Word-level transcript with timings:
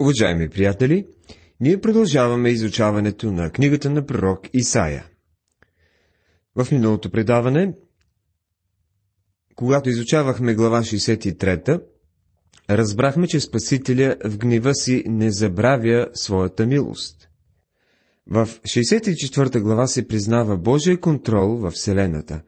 Уважаеми 0.00 0.48
приятели, 0.48 1.06
ние 1.60 1.80
продължаваме 1.80 2.48
изучаването 2.50 3.32
на 3.32 3.50
книгата 3.50 3.90
на 3.90 4.06
пророк 4.06 4.40
Исаия. 4.52 5.06
В 6.56 6.68
миналото 6.72 7.10
предаване, 7.10 7.74
когато 9.54 9.90
изучавахме 9.90 10.54
глава 10.54 10.80
63, 10.80 11.82
разбрахме, 12.70 13.26
че 13.26 13.40
Спасителя 13.40 14.16
в 14.24 14.38
гнева 14.38 14.74
си 14.74 15.02
не 15.06 15.30
забравя 15.30 16.08
своята 16.14 16.66
милост. 16.66 17.28
В 18.26 18.46
64 18.62 19.60
глава 19.60 19.86
се 19.86 20.08
признава 20.08 20.56
Божия 20.56 21.00
контрол 21.00 21.56
в 21.56 21.70
Вселената. 21.70 22.42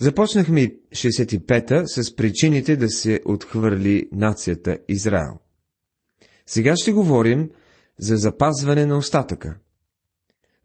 Започнахме 0.00 0.74
65-та 0.92 1.86
с 1.86 2.16
причините 2.16 2.76
да 2.76 2.88
се 2.88 3.20
отхвърли 3.24 4.08
нацията 4.12 4.78
Израел. 4.88 5.38
Сега 6.46 6.76
ще 6.76 6.92
говорим 6.92 7.50
за 7.98 8.16
запазване 8.16 8.86
на 8.86 8.96
остатъка. 8.96 9.56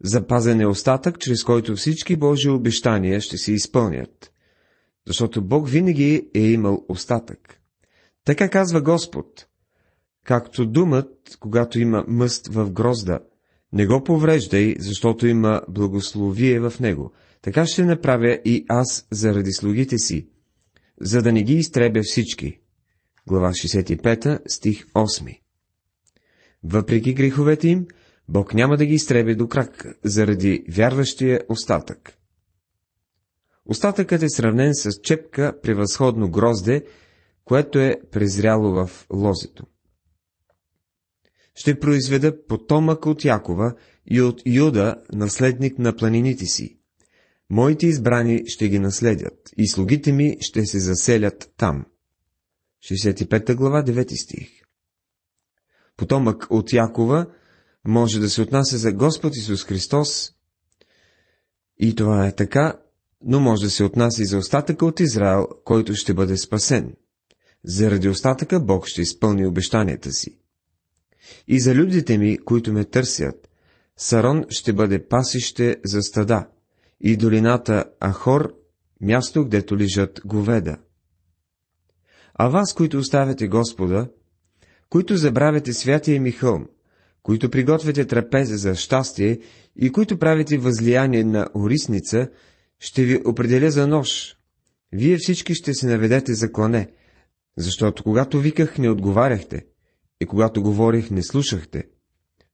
Запазен 0.04 0.60
е 0.60 0.66
остатък, 0.66 1.18
чрез 1.18 1.44
който 1.44 1.76
всички 1.76 2.16
Божии 2.16 2.50
обещания 2.50 3.20
ще 3.20 3.38
се 3.38 3.52
изпълнят. 3.52 4.32
Защото 5.06 5.44
Бог 5.44 5.68
винаги 5.68 6.30
е 6.34 6.40
имал 6.40 6.84
остатък. 6.88 7.60
Така 8.24 8.48
казва 8.48 8.82
Господ. 8.82 9.46
Както 10.24 10.66
думът, 10.66 11.36
когато 11.40 11.80
има 11.80 12.04
мъст 12.08 12.48
в 12.48 12.70
грозда, 12.70 13.20
не 13.72 13.86
го 13.86 14.04
повреждай, 14.04 14.74
защото 14.78 15.26
има 15.26 15.62
благословие 15.68 16.60
в 16.60 16.72
него. 16.80 17.12
Така 17.42 17.66
ще 17.66 17.84
направя 17.84 18.38
и 18.44 18.64
аз 18.68 19.06
заради 19.10 19.52
слугите 19.52 19.98
си, 19.98 20.28
за 21.00 21.22
да 21.22 21.32
не 21.32 21.42
ги 21.42 21.54
изтребя 21.54 22.00
всички. 22.02 22.60
Глава 23.26 23.50
65, 23.50 24.40
стих 24.48 24.86
8 24.86 25.39
въпреки 26.64 27.14
греховете 27.14 27.68
им, 27.68 27.86
Бог 28.28 28.54
няма 28.54 28.76
да 28.76 28.86
ги 28.86 28.94
изтреби 28.94 29.34
до 29.34 29.48
крак, 29.48 29.86
заради 30.04 30.64
вярващия 30.68 31.40
остатък. 31.48 32.12
Остатъкът 33.66 34.22
е 34.22 34.28
сравнен 34.28 34.74
с 34.74 34.90
чепка 35.02 35.60
превъзходно 35.62 36.30
грозде, 36.30 36.84
което 37.44 37.78
е 37.78 38.00
презряло 38.10 38.72
в 38.72 39.06
лозето. 39.12 39.66
Ще 41.54 41.80
произведа 41.80 42.46
потомък 42.46 43.06
от 43.06 43.24
Якова 43.24 43.74
и 44.06 44.20
от 44.20 44.42
Юда, 44.46 44.96
наследник 45.12 45.78
на 45.78 45.96
планините 45.96 46.46
си. 46.46 46.78
Моите 47.50 47.86
избрани 47.86 48.42
ще 48.46 48.68
ги 48.68 48.78
наследят, 48.78 49.50
и 49.56 49.68
слугите 49.68 50.12
ми 50.12 50.36
ще 50.40 50.66
се 50.66 50.78
заселят 50.78 51.52
там. 51.56 51.84
65 52.90 53.54
глава, 53.54 53.84
9 53.84 54.22
стих 54.22 54.59
потомък 56.00 56.46
от 56.50 56.72
Якова, 56.72 57.26
може 57.86 58.20
да 58.20 58.30
се 58.30 58.42
отнася 58.42 58.78
за 58.78 58.92
Господ 58.92 59.36
Исус 59.36 59.64
Христос. 59.64 60.32
И 61.78 61.94
това 61.94 62.26
е 62.26 62.34
така, 62.34 62.80
но 63.24 63.40
може 63.40 63.64
да 63.64 63.70
се 63.70 63.84
отнася 63.84 64.22
и 64.22 64.24
за 64.24 64.38
остатъка 64.38 64.86
от 64.86 65.00
Израел, 65.00 65.46
който 65.64 65.94
ще 65.94 66.14
бъде 66.14 66.36
спасен. 66.36 66.94
Заради 67.64 68.08
остатъка 68.08 68.60
Бог 68.60 68.86
ще 68.86 69.02
изпълни 69.02 69.46
обещанията 69.46 70.12
си. 70.12 70.38
И 71.48 71.60
за 71.60 71.74
людите 71.74 72.18
ми, 72.18 72.38
които 72.38 72.72
ме 72.72 72.84
търсят, 72.84 73.48
Сарон 73.96 74.44
ще 74.48 74.72
бъде 74.72 75.08
пасище 75.08 75.76
за 75.84 76.02
стада, 76.02 76.48
и 77.00 77.16
долината 77.16 77.84
Ахор– 78.04 78.54
място, 79.00 79.44
гдето 79.44 79.76
лежат 79.76 80.20
говеда. 80.26 80.76
А 82.34 82.48
вас, 82.48 82.74
които 82.74 82.98
оставяте 82.98 83.48
Господа, 83.48 84.08
които 84.90 85.16
забравяте 85.16 85.72
святия 85.72 86.20
ми 86.20 86.32
хълм, 86.32 86.66
които 87.22 87.50
приготвяте 87.50 88.04
трапеза 88.04 88.56
за 88.56 88.74
щастие 88.74 89.38
и 89.76 89.92
които 89.92 90.18
правите 90.18 90.58
възлияние 90.58 91.24
на 91.24 91.48
орисница, 91.54 92.28
ще 92.78 93.04
ви 93.04 93.22
определя 93.24 93.70
за 93.70 93.86
нож. 93.86 94.36
Вие 94.92 95.16
всички 95.16 95.54
ще 95.54 95.74
се 95.74 95.86
наведете 95.86 96.34
за 96.34 96.52
клане, 96.52 96.88
защото 97.56 98.02
когато 98.02 98.40
виках, 98.40 98.78
не 98.78 98.90
отговаряхте, 98.90 99.66
и 100.20 100.26
когато 100.26 100.62
говорих, 100.62 101.10
не 101.10 101.22
слушахте, 101.22 101.84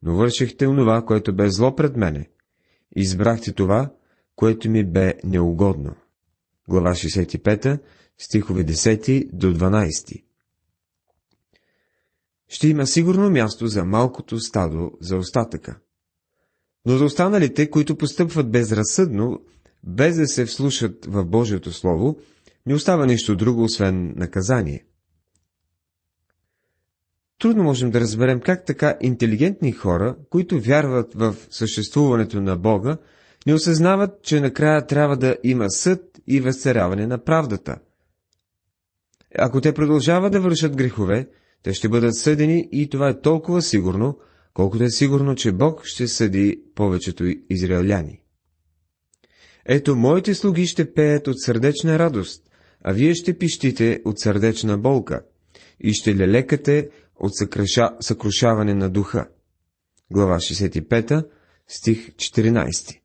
но 0.02 0.16
вършихте 0.16 0.66
онова, 0.66 1.04
което 1.04 1.36
бе 1.36 1.50
зло 1.50 1.76
пред 1.76 1.96
мене. 1.96 2.28
Избрахте 2.96 3.52
това, 3.52 3.92
което 4.36 4.70
ми 4.70 4.84
бе 4.84 5.14
неугодно. 5.24 5.94
Глава 6.68 6.90
65, 6.90 7.78
стихове 8.18 8.64
10 8.64 9.28
до 9.32 9.54
12 9.54 10.25
ще 12.56 12.68
има 12.68 12.86
сигурно 12.86 13.30
място 13.30 13.66
за 13.66 13.84
малкото 13.84 14.40
стадо 14.40 14.90
за 15.00 15.16
остатъка. 15.16 15.78
Но 16.86 16.96
за 16.96 17.04
останалите, 17.04 17.70
които 17.70 17.96
постъпват 17.96 18.50
безразсъдно, 18.50 19.40
без 19.84 20.16
да 20.16 20.26
се 20.26 20.44
вслушат 20.44 21.06
в 21.06 21.24
Божието 21.24 21.72
Слово, 21.72 22.16
не 22.66 22.74
остава 22.74 23.06
нищо 23.06 23.36
друго, 23.36 23.62
освен 23.62 24.14
наказание. 24.16 24.84
Трудно 27.38 27.62
можем 27.62 27.90
да 27.90 28.00
разберем 28.00 28.40
как 28.40 28.64
така 28.66 28.96
интелигентни 29.00 29.72
хора, 29.72 30.16
които 30.30 30.60
вярват 30.60 31.14
в 31.14 31.36
съществуването 31.50 32.40
на 32.40 32.56
Бога, 32.56 32.96
не 33.46 33.54
осъзнават, 33.54 34.22
че 34.22 34.40
накрая 34.40 34.86
трябва 34.86 35.16
да 35.16 35.36
има 35.44 35.70
съд 35.70 36.20
и 36.26 36.40
възцаряване 36.40 37.06
на 37.06 37.24
правдата. 37.24 37.76
Ако 39.38 39.60
те 39.60 39.74
продължават 39.74 40.32
да 40.32 40.40
вършат 40.40 40.76
грехове, 40.76 41.28
те 41.62 41.74
ще 41.74 41.88
бъдат 41.88 42.16
съдени 42.16 42.68
и 42.72 42.88
това 42.88 43.08
е 43.08 43.20
толкова 43.20 43.62
сигурно, 43.62 44.18
колкото 44.54 44.84
е 44.84 44.90
сигурно, 44.90 45.34
че 45.34 45.52
Бог 45.52 45.84
ще 45.84 46.08
съди 46.08 46.62
повечето 46.74 47.24
израеляни. 47.50 48.20
Ето, 49.66 49.96
моите 49.96 50.34
слуги 50.34 50.66
ще 50.66 50.92
пеят 50.92 51.28
от 51.28 51.40
сърдечна 51.40 51.98
радост, 51.98 52.42
а 52.84 52.92
вие 52.92 53.14
ще 53.14 53.38
пищите 53.38 54.00
от 54.04 54.18
сърдечна 54.18 54.78
болка 54.78 55.22
и 55.80 55.92
ще 55.92 56.16
лелекате 56.16 56.90
от 57.16 57.36
съкруша... 57.36 57.90
съкрушаване 58.00 58.74
на 58.74 58.90
духа. 58.90 59.28
Глава 60.10 60.36
65, 60.36 61.28
стих 61.68 62.10
14 62.10 63.00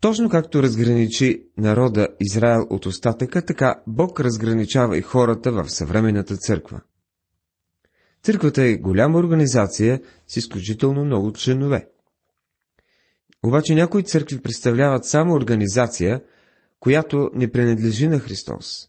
точно 0.00 0.28
както 0.28 0.62
разграничи 0.62 1.44
народа 1.56 2.08
Израел 2.20 2.66
от 2.70 2.86
остатъка, 2.86 3.44
така 3.44 3.82
Бог 3.86 4.20
разграничава 4.20 4.98
и 4.98 5.02
хората 5.02 5.52
в 5.52 5.70
съвременната 5.70 6.36
църква. 6.36 6.80
Църквата 8.22 8.62
е 8.62 8.76
голяма 8.76 9.18
организация 9.18 10.00
с 10.26 10.36
изключително 10.36 11.04
много 11.04 11.32
членове. 11.32 11.88
Обаче 13.42 13.74
някои 13.74 14.02
църкви 14.02 14.40
представляват 14.40 15.04
само 15.04 15.34
организация, 15.34 16.22
която 16.80 17.30
не 17.34 17.50
принадлежи 17.50 18.08
на 18.08 18.18
Христос. 18.18 18.88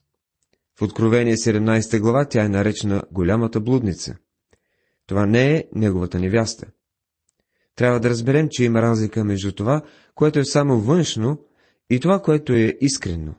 В 0.79 0.81
Откровение 0.81 1.35
17 1.35 2.00
глава 2.00 2.25
тя 2.25 2.44
е 2.44 2.50
наречена 2.50 3.03
голямата 3.11 3.59
блудница. 3.59 4.16
Това 5.07 5.25
не 5.25 5.55
е 5.55 5.63
неговата 5.75 6.19
невяста. 6.19 6.67
Трябва 7.81 8.00
да 8.00 8.09
разберем, 8.09 8.47
че 8.52 8.64
има 8.64 8.81
разлика 8.81 9.24
между 9.24 9.52
това, 9.52 9.81
което 10.16 10.40
е 10.40 10.46
само 10.46 10.80
външно, 10.80 11.38
и 11.90 12.00
това, 12.00 12.22
което 12.22 12.53
е 12.53 12.78
искрено. 12.81 13.36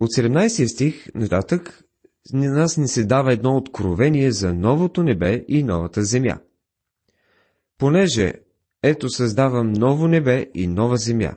От 0.00 0.10
17 0.10 0.66
стих 0.66 1.14
нататък 1.14 1.84
на 2.32 2.50
нас 2.50 2.76
ни 2.76 2.88
се 2.88 3.04
дава 3.04 3.32
едно 3.32 3.56
откровение 3.56 4.32
за 4.32 4.54
новото 4.54 5.02
небе 5.02 5.44
и 5.48 5.62
новата 5.62 6.04
земя. 6.04 6.38
Понеже 7.78 8.32
ето 8.82 9.08
създавам 9.08 9.72
ново 9.72 10.08
небе 10.08 10.50
и 10.54 10.66
нова 10.66 10.96
земя. 10.96 11.36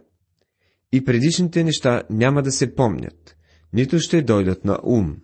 И 0.92 1.06
предишните 1.06 1.64
неща 1.64 2.04
няма 2.10 2.42
да 2.42 2.52
се 2.52 2.76
помнят, 2.76 3.38
нито 3.74 4.00
ще 4.00 4.22
дойдат 4.22 4.66
на 4.66 4.80
ум. 4.84 5.18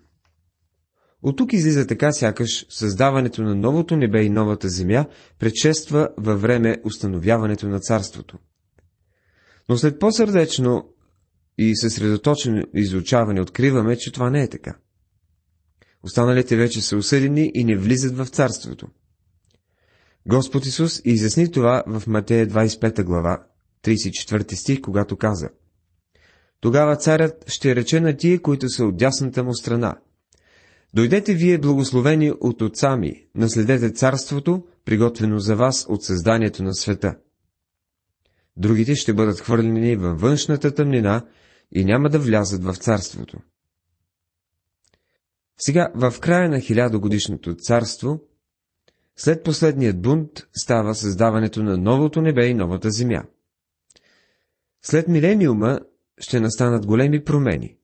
От 1.25 1.37
тук 1.37 1.53
излиза 1.53 1.87
така, 1.87 2.11
сякаш 2.11 2.65
създаването 2.69 3.43
на 3.43 3.55
новото 3.55 3.97
небе 3.97 4.23
и 4.23 4.29
новата 4.29 4.69
земя 4.69 5.05
предшества 5.39 6.09
във 6.17 6.41
време 6.41 6.77
установяването 6.83 7.67
на 7.67 7.79
царството. 7.79 8.37
Но 9.69 9.77
след 9.77 9.99
по-сърдечно 9.99 10.89
и 11.57 11.75
съсредоточено 11.75 12.63
изучаване 12.73 13.41
откриваме, 13.41 13.97
че 13.97 14.11
това 14.11 14.29
не 14.29 14.43
е 14.43 14.49
така. 14.49 14.75
Останалите 16.03 16.57
вече 16.57 16.81
са 16.81 16.97
осъдени 16.97 17.51
и 17.53 17.63
не 17.63 17.77
влизат 17.77 18.17
в 18.17 18.27
царството. 18.27 18.87
Господ 20.27 20.65
Исус 20.65 21.01
изясни 21.05 21.51
това 21.51 21.83
в 21.87 22.03
Матея 22.07 22.47
25 22.47 23.03
глава, 23.03 23.43
34 23.83 24.53
стих, 24.53 24.81
когато 24.81 25.17
каза 25.17 25.49
Тогава 26.59 26.95
царят 26.95 27.45
ще 27.47 27.75
рече 27.75 27.99
на 27.99 28.17
тие, 28.17 28.37
които 28.37 28.69
са 28.69 28.85
от 28.85 28.97
дясната 28.97 29.43
му 29.43 29.53
страна, 29.53 29.97
Дойдете 30.95 31.33
вие 31.33 31.57
благословени 31.57 32.31
от 32.31 32.61
отца 32.61 32.97
ми, 32.97 33.27
наследете 33.35 33.91
царството, 33.91 34.67
приготвено 34.85 35.39
за 35.39 35.55
вас 35.55 35.85
от 35.89 36.03
създанието 36.03 36.63
на 36.63 36.73
света. 36.73 37.17
Другите 38.57 38.95
ще 38.95 39.13
бъдат 39.13 39.39
хвърлени 39.39 39.95
във 39.95 40.21
външната 40.21 40.75
тъмнина 40.75 41.25
и 41.71 41.85
няма 41.85 42.09
да 42.09 42.19
влязат 42.19 42.63
в 42.63 42.75
царството. 42.75 43.37
Сега, 45.57 45.91
в 45.95 46.19
края 46.21 46.49
на 46.49 46.59
хилядогодишното 46.59 47.55
царство, 47.55 48.19
след 49.15 49.43
последният 49.43 50.01
бунт 50.01 50.47
става 50.53 50.95
създаването 50.95 51.63
на 51.63 51.77
новото 51.77 52.21
небе 52.21 52.47
и 52.47 52.53
новата 52.53 52.91
земя. 52.91 53.23
След 54.81 55.07
милениума 55.07 55.79
ще 56.17 56.39
настанат 56.39 56.85
големи 56.85 57.23
промени. 57.23 57.77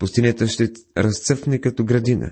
Пустинята 0.00 0.48
ще 0.48 0.72
разцъфне 0.98 1.60
като 1.60 1.84
градина. 1.84 2.30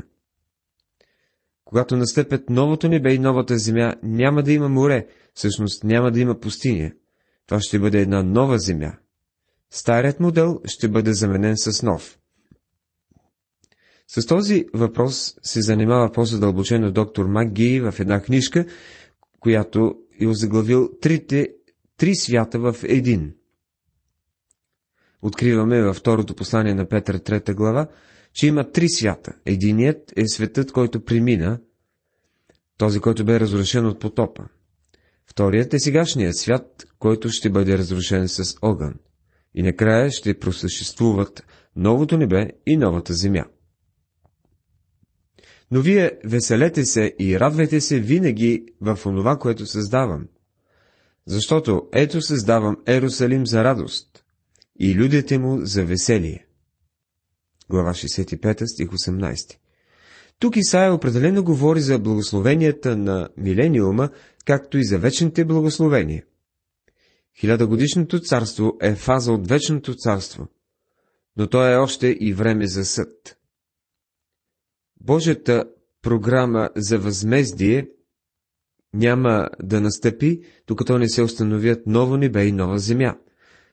Когато 1.64 1.96
настъпят 1.96 2.50
новото 2.50 2.88
небе 2.88 3.14
и 3.14 3.18
новата 3.18 3.58
земя, 3.58 3.94
няма 4.02 4.42
да 4.42 4.52
има 4.52 4.68
море, 4.68 5.06
всъщност 5.34 5.84
няма 5.84 6.10
да 6.10 6.20
има 6.20 6.40
пустиня. 6.40 6.92
Това 7.46 7.60
ще 7.60 7.78
бъде 7.78 8.00
една 8.00 8.22
нова 8.22 8.58
земя. 8.58 8.92
Старият 9.70 10.20
модел 10.20 10.60
ще 10.64 10.88
бъде 10.88 11.12
заменен 11.12 11.56
с 11.56 11.82
нов. 11.82 12.18
С 14.06 14.26
този 14.26 14.64
въпрос 14.74 15.34
се 15.42 15.62
занимава 15.62 16.12
по-задълбочено 16.12 16.92
доктор 16.92 17.26
Макги 17.26 17.80
в 17.80 17.94
една 17.98 18.22
книжка, 18.22 18.66
която 19.40 19.94
е 20.20 20.26
озаглавил 20.26 20.90
трите, 21.00 21.48
три 21.96 22.14
свята 22.14 22.58
в 22.58 22.76
един. 22.84 23.34
Откриваме 25.22 25.82
във 25.82 25.96
второто 25.96 26.34
послание 26.34 26.74
на 26.74 26.88
Петър, 26.88 27.18
трета 27.18 27.54
глава, 27.54 27.86
че 28.32 28.46
има 28.46 28.70
три 28.70 28.88
свята. 28.88 29.32
Единият 29.46 30.12
е 30.16 30.28
светът, 30.28 30.72
който 30.72 31.04
премина, 31.04 31.60
този, 32.76 33.00
който 33.00 33.24
бе 33.24 33.40
разрушен 33.40 33.86
от 33.86 34.00
потопа. 34.00 34.44
Вторият 35.26 35.74
е 35.74 35.78
сегашният 35.78 36.36
свят, 36.36 36.86
който 36.98 37.28
ще 37.30 37.50
бъде 37.50 37.78
разрушен 37.78 38.28
с 38.28 38.56
огън. 38.62 38.94
И 39.54 39.62
накрая 39.62 40.10
ще 40.10 40.38
просъществуват 40.38 41.46
новото 41.76 42.18
небе 42.18 42.50
и 42.66 42.76
новата 42.76 43.14
земя. 43.14 43.44
Но 45.70 45.80
вие 45.80 46.18
веселете 46.24 46.84
се 46.84 47.14
и 47.18 47.40
радвайте 47.40 47.80
се 47.80 48.00
винаги 48.00 48.66
в 48.80 48.98
онова, 49.06 49.38
което 49.38 49.66
създавам. 49.66 50.28
Защото 51.26 51.88
ето 51.92 52.20
създавам 52.20 52.76
Ерусалим 52.86 53.46
за 53.46 53.64
радост 53.64 54.24
и 54.78 54.94
людите 54.94 55.38
му 55.38 55.60
за 55.60 55.84
веселие. 55.84 56.46
Глава 57.70 57.90
65, 57.90 58.64
стих 58.66 58.88
18 58.88 59.56
Тук 60.38 60.56
Исаия 60.56 60.94
определено 60.94 61.44
говори 61.44 61.80
за 61.80 61.98
благословенията 61.98 62.96
на 62.96 63.28
милениума, 63.36 64.10
както 64.44 64.78
и 64.78 64.84
за 64.84 64.98
вечните 64.98 65.44
благословения. 65.44 66.24
Хилядогодишното 67.40 68.20
царство 68.20 68.76
е 68.80 68.94
фаза 68.94 69.32
от 69.32 69.48
вечното 69.48 69.94
царство, 69.94 70.46
но 71.36 71.46
то 71.46 71.72
е 71.72 71.76
още 71.76 72.16
и 72.20 72.32
време 72.32 72.66
за 72.66 72.84
съд. 72.84 73.38
Божията 75.00 75.64
програма 76.02 76.70
за 76.76 76.98
възмездие 76.98 77.88
няма 78.94 79.48
да 79.62 79.80
настъпи, 79.80 80.40
докато 80.66 80.98
не 80.98 81.08
се 81.08 81.22
установят 81.22 81.86
ново 81.86 82.16
небе 82.16 82.46
и 82.46 82.52
нова 82.52 82.78
земя. 82.78 83.16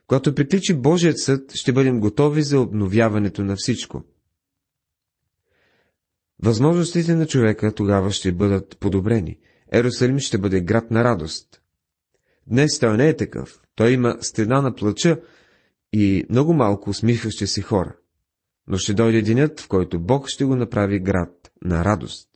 Когато 0.07 0.35
приключи 0.35 0.73
Божият 0.73 1.19
съд, 1.19 1.51
ще 1.55 1.73
бъдем 1.73 1.99
готови 1.99 2.41
за 2.41 2.59
обновяването 2.59 3.43
на 3.43 3.55
всичко. 3.55 4.03
Възможностите 6.43 7.15
на 7.15 7.27
човека 7.27 7.73
тогава 7.73 8.11
ще 8.11 8.31
бъдат 8.31 8.77
подобрени. 8.79 9.39
Ерусалим 9.71 10.19
ще 10.19 10.37
бъде 10.37 10.61
град 10.61 10.91
на 10.91 11.03
радост. 11.03 11.61
Днес 12.47 12.79
той 12.79 12.97
не 12.97 13.09
е 13.09 13.15
такъв. 13.15 13.61
Той 13.75 13.91
има 13.91 14.17
стена 14.21 14.61
на 14.61 14.75
плача 14.75 15.21
и 15.93 16.25
много 16.29 16.53
малко 16.53 16.89
усмихващи 16.89 17.47
се 17.47 17.61
хора 17.61 17.95
но 18.67 18.77
ще 18.77 18.93
дойде 18.93 19.21
денят, 19.21 19.59
в 19.59 19.67
който 19.67 19.99
Бог 19.99 20.29
ще 20.29 20.45
го 20.45 20.55
направи 20.55 20.99
град 20.99 21.51
на 21.63 21.85
радост. 21.85 22.29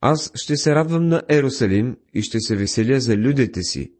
Аз 0.00 0.32
ще 0.34 0.56
се 0.56 0.74
радвам 0.74 1.08
на 1.08 1.22
Ерусалим 1.28 1.96
и 2.14 2.22
ще 2.22 2.40
се 2.40 2.56
веселя 2.56 3.00
за 3.00 3.16
людите 3.16 3.62
си, 3.62 3.92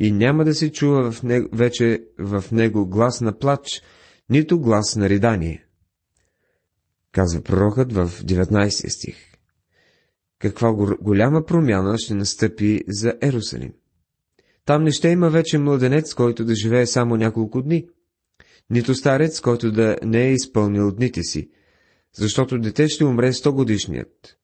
и 0.00 0.12
няма 0.12 0.44
да 0.44 0.54
се 0.54 0.72
чува 0.72 1.12
в 1.12 1.22
него, 1.22 1.48
вече 1.52 2.04
в 2.18 2.44
него 2.52 2.88
глас 2.88 3.20
на 3.20 3.38
плач, 3.38 3.82
нито 4.30 4.60
глас 4.60 4.96
на 4.96 5.08
ридание. 5.08 5.66
Казва 7.12 7.42
пророкът 7.42 7.92
в 7.92 8.08
19 8.08 8.88
стих. 8.88 9.16
Каква 10.38 10.72
голяма 11.00 11.44
промяна 11.44 11.98
ще 11.98 12.14
настъпи 12.14 12.80
за 12.88 13.14
Ерусалим. 13.22 13.72
Там 14.64 14.84
не 14.84 14.90
ще 14.90 15.08
има 15.08 15.30
вече 15.30 15.58
младенец, 15.58 16.14
който 16.14 16.44
да 16.44 16.54
живее 16.54 16.86
само 16.86 17.16
няколко 17.16 17.62
дни– 17.62 17.88
нито 18.72 18.94
старец, 18.94 19.40
който 19.40 19.72
да 19.72 19.96
не 20.02 20.24
е 20.24 20.32
изпълнил 20.32 20.92
дните 20.92 21.22
си, 21.22 21.50
защото 22.14 22.58
дете 22.58 22.88
ще 22.88 23.04
умре 23.04 23.32
100 23.32 23.50
годишният, 23.50 24.36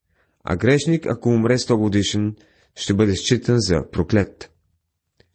а 0.45 0.57
грешник, 0.57 1.07
ако 1.07 1.29
умре 1.29 1.59
100 1.59 1.77
годишен, 1.77 2.37
ще 2.77 2.95
бъде 2.95 3.17
считан 3.17 3.57
за 3.59 3.91
проклет. 3.93 4.51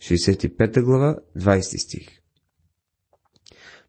65 0.09 0.81
глава, 0.81 1.17
20 1.38 1.83
стих 1.83 2.07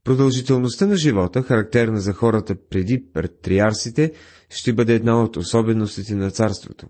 Продължителността 0.05 0.87
на 0.87 0.96
живота, 0.96 1.43
характерна 1.43 2.00
за 2.00 2.12
хората 2.12 2.56
преди 2.69 3.05
патриарсите, 3.12 4.12
ще 4.50 4.72
бъде 4.72 4.94
една 4.94 5.22
от 5.22 5.37
особеностите 5.37 6.14
на 6.14 6.31
царството. 6.31 6.88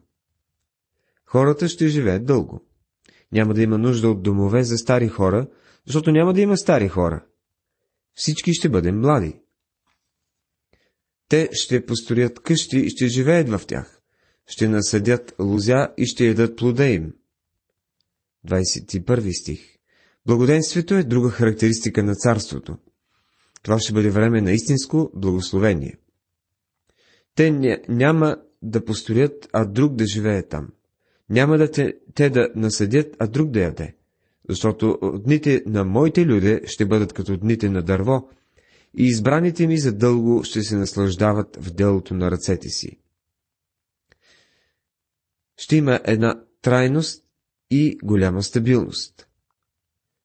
Хората 1.26 1.68
ще 1.68 1.88
живеят 1.88 2.26
дълго. 2.26 2.66
Няма 3.32 3.54
да 3.54 3.62
има 3.62 3.78
нужда 3.78 4.08
от 4.08 4.22
домове 4.22 4.64
за 4.64 4.78
стари 4.78 5.08
хора, 5.08 5.48
защото 5.86 6.10
няма 6.10 6.32
да 6.32 6.40
има 6.40 6.56
стари 6.56 6.88
хора 6.88 7.24
всички 8.14 8.54
ще 8.54 8.68
бъдем 8.68 9.00
млади. 9.00 9.40
Те 11.28 11.48
ще 11.52 11.86
построят 11.86 12.42
къщи 12.42 12.78
и 12.78 12.90
ще 12.90 13.06
живеят 13.06 13.48
в 13.48 13.66
тях. 13.66 14.00
Ще 14.46 14.68
насъдят 14.68 15.34
лузя 15.38 15.88
и 15.96 16.06
ще 16.06 16.26
ядат 16.26 16.56
плода 16.56 16.86
им. 16.86 17.12
21 18.48 19.40
стих 19.40 19.60
Благоденствието 20.26 20.94
е 20.94 21.02
друга 21.02 21.30
характеристика 21.30 22.02
на 22.02 22.14
царството. 22.14 22.76
Това 23.62 23.78
ще 23.78 23.92
бъде 23.92 24.10
време 24.10 24.40
на 24.40 24.52
истинско 24.52 25.10
благословение. 25.14 25.96
Те 27.34 27.50
няма 27.88 28.36
да 28.62 28.84
построят, 28.84 29.48
а 29.52 29.64
друг 29.64 29.94
да 29.94 30.06
живее 30.06 30.42
там. 30.42 30.68
Няма 31.30 31.58
да 31.58 31.70
те, 31.70 31.94
те 32.14 32.30
да 32.30 32.48
насъдят, 32.54 33.16
а 33.18 33.26
друг 33.26 33.50
да 33.50 33.60
яде 33.60 33.94
защото 34.48 34.98
дните 35.24 35.62
на 35.66 35.84
моите 35.84 36.26
люде 36.26 36.60
ще 36.66 36.86
бъдат 36.86 37.12
като 37.12 37.36
дните 37.36 37.68
на 37.68 37.82
дърво, 37.82 38.28
и 38.98 39.04
избраните 39.04 39.66
ми 39.66 39.78
за 39.78 39.92
дълго 39.92 40.44
ще 40.44 40.62
се 40.62 40.76
наслаждават 40.76 41.56
в 41.60 41.74
делото 41.74 42.14
на 42.14 42.30
ръцете 42.30 42.68
си. 42.68 42.98
Ще 45.56 45.76
има 45.76 46.00
една 46.04 46.44
трайност 46.62 47.23
и 47.76 47.98
голяма 48.02 48.42
стабилност. 48.42 49.28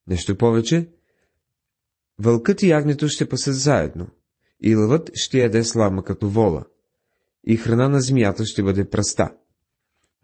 Нещо 0.08 0.38
повече, 0.38 0.90
вълкът 2.20 2.64
и 2.64 2.70
ягнето 2.70 3.08
ще 3.08 3.30
пасат 3.30 3.56
заедно, 3.56 4.08
и 4.64 4.76
лъвът 4.76 5.12
ще 5.14 5.40
яде 5.40 5.64
слама 5.64 6.04
като 6.04 6.30
вола, 6.30 6.66
и 7.44 7.58
храна 7.58 7.90
на 7.90 8.02
змията 8.02 8.46
ще 8.46 8.64
бъде 8.64 8.90
праста. 8.90 9.34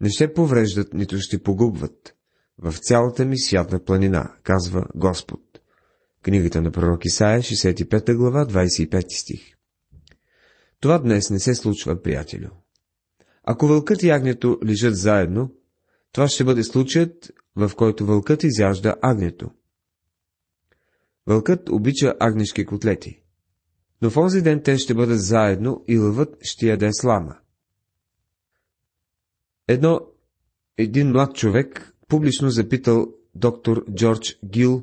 Не 0.00 0.10
ще 0.10 0.32
повреждат, 0.32 0.94
нито 0.94 1.18
ще 1.18 1.42
погубват 1.42 2.14
в 2.58 2.74
цялата 2.78 3.24
ми 3.24 3.38
свята 3.38 3.84
планина, 3.84 4.32
казва 4.42 4.86
Господ. 4.94 5.40
Книгата 6.22 6.62
на 6.62 6.70
пророк 6.70 7.04
Исаия, 7.04 7.42
65 7.42 8.16
глава, 8.16 8.46
25 8.46 9.20
стих. 9.20 9.56
Това 10.80 10.98
днес 10.98 11.30
не 11.30 11.40
се 11.40 11.54
случва, 11.54 12.02
приятелю. 12.02 12.48
Ако 13.44 13.66
вълкът 13.66 14.02
и 14.02 14.10
агнето 14.10 14.58
лежат 14.64 14.96
заедно, 14.96 15.50
това 16.16 16.28
ще 16.28 16.44
бъде 16.44 16.64
случаят, 16.64 17.32
в 17.56 17.70
който 17.76 18.06
вълкът 18.06 18.44
изяжда 18.44 18.94
агнето. 19.02 19.50
Вълкът 21.26 21.68
обича 21.68 22.14
агнешки 22.20 22.66
котлети, 22.66 23.22
но 24.02 24.10
в 24.10 24.16
онзи 24.16 24.42
ден 24.42 24.62
те 24.62 24.78
ще 24.78 24.94
бъдат 24.94 25.20
заедно 25.20 25.84
и 25.88 25.98
лъвът 25.98 26.36
ще 26.40 26.66
яде 26.66 26.88
слама. 26.92 27.36
Едно, 29.68 30.00
един 30.78 31.10
млад 31.10 31.34
човек 31.34 31.94
публично 32.08 32.50
запитал 32.50 33.06
доктор 33.34 33.84
Джордж 33.94 34.38
Гил 34.44 34.82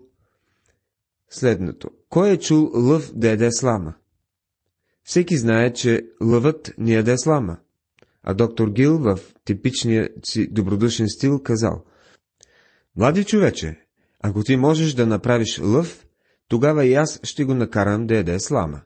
следното. 1.30 1.90
Кой 2.10 2.30
е 2.30 2.40
чул 2.40 2.72
лъв 2.74 3.12
да 3.16 3.30
яде 3.30 3.50
слама? 3.52 3.94
Всеки 5.04 5.38
знае, 5.38 5.74
че 5.74 6.08
лъвът 6.22 6.74
не 6.78 6.94
яде 6.94 7.18
слама. 7.18 7.58
А 8.24 8.34
доктор 8.34 8.70
Гил 8.70 8.98
в 8.98 9.20
типичния 9.46 10.10
си 10.26 10.48
добродушен 10.52 11.10
стил 11.10 11.40
казал 11.44 11.84
Млади 12.96 13.24
човече, 13.24 13.80
ако 14.20 14.44
ти 14.44 14.56
можеш 14.56 14.94
да 14.94 15.08
направиш 15.08 15.60
лъв, 15.60 16.06
тогава 16.48 16.86
и 16.86 16.94
аз 16.94 17.20
ще 17.24 17.46
го 17.46 17.54
накарам 17.54 18.08
да 18.08 18.16
яде 18.16 18.40
слама. 18.40 18.82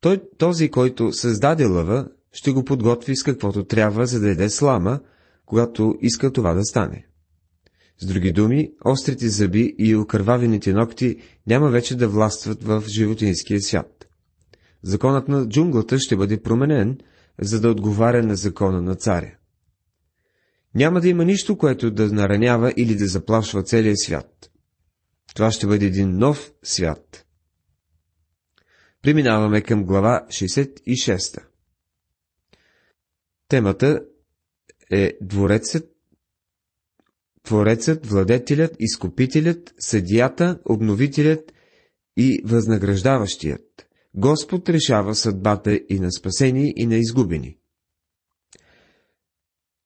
Той, 0.00 0.22
този, 0.38 0.70
който 0.70 1.12
създаде 1.12 1.64
лъва, 1.64 2.08
ще 2.32 2.52
го 2.52 2.64
подготви 2.64 3.16
с 3.16 3.22
каквото 3.22 3.64
трябва, 3.64 4.06
за 4.06 4.20
да 4.20 4.28
яде 4.28 4.50
слама, 4.50 5.00
когато 5.46 5.94
иска 6.00 6.32
това 6.32 6.54
да 6.54 6.64
стане. 6.64 7.06
С 7.98 8.06
други 8.06 8.32
думи, 8.32 8.72
острите 8.84 9.28
зъби 9.28 9.74
и 9.78 9.96
окървавените 9.96 10.72
ногти 10.72 11.16
няма 11.46 11.70
вече 11.70 11.96
да 11.96 12.08
властват 12.08 12.64
в 12.64 12.84
животинския 12.88 13.60
свят. 13.60 14.08
Законът 14.82 15.28
на 15.28 15.48
джунглата 15.48 15.98
ще 15.98 16.16
бъде 16.16 16.42
променен, 16.42 16.98
за 17.40 17.60
да 17.60 17.70
отговаря 17.70 18.22
на 18.22 18.36
закона 18.36 18.82
на 18.82 18.94
царя. 18.94 19.36
Няма 20.74 21.00
да 21.00 21.08
има 21.08 21.24
нищо, 21.24 21.58
което 21.58 21.90
да 21.90 22.12
наранява 22.12 22.74
или 22.76 22.96
да 22.96 23.06
заплашва 23.06 23.62
целия 23.62 23.96
свят. 23.96 24.50
Това 25.34 25.50
ще 25.50 25.66
бъде 25.66 25.86
един 25.86 26.18
нов 26.18 26.52
свят. 26.62 27.26
Преминаваме 29.02 29.62
към 29.62 29.84
глава 29.84 30.26
66. 30.28 31.42
Темата 33.48 34.04
е 34.90 35.12
дворецът, 35.20 35.90
творецът, 37.42 38.06
владетелят, 38.06 38.76
изкупителят, 38.78 39.74
съдията, 39.78 40.60
обновителят 40.64 41.52
и 42.16 42.42
възнаграждаващият. 42.44 43.87
Господ 44.14 44.68
решава 44.68 45.14
съдбата 45.14 45.80
и 45.88 46.00
на 46.00 46.12
спасени, 46.12 46.72
и 46.76 46.86
на 46.86 46.96
изгубени. 46.96 47.58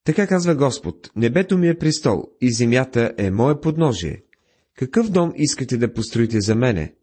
Така 0.05 0.27
казва 0.27 0.55
Господ, 0.55 1.11
небето 1.17 1.59
ми 1.59 1.69
е 1.69 1.79
престол 1.79 2.25
и 2.41 2.53
земята 2.53 3.15
е 3.19 3.31
мое 3.31 3.61
подножие. 3.61 4.23
Какъв 4.77 5.11
дом 5.11 5.33
искате 5.37 5.77
да 5.77 5.93
построите 5.93 6.41
за 6.41 6.55
мене? 6.55 6.95